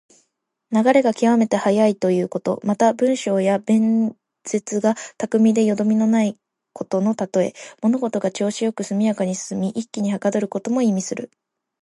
[0.71, 2.59] 流れが極めて速いということ。
[2.63, 6.39] また、文章や弁舌が巧みでよどみのない
[6.73, 7.53] ことのたとえ。
[7.83, 11.29] 物事が調子良く速やかに進み、一気にはかどることも意味する。